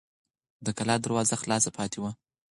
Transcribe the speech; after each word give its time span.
د 0.65 0.67
کلا 0.77 0.95
دروازه 1.05 1.35
خلاصه 1.41 1.69
پاتې 1.77 1.97
وه. 2.03 2.11